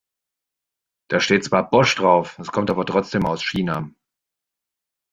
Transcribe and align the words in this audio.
Da 1.11 1.19
steht 1.19 1.43
zwar 1.43 1.69
Bosch 1.69 1.93
drauf, 1.93 2.39
es 2.39 2.51
kommt 2.51 2.71
aber 2.71 2.87
trotzdem 2.87 3.23
aus 3.23 3.43
China. 3.43 3.87